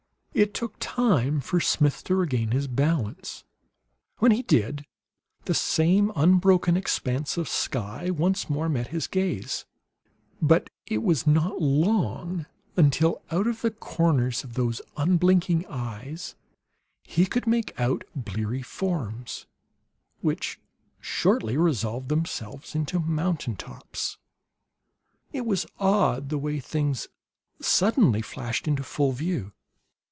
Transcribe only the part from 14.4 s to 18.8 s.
of those unblinking eyes, he could make out bleary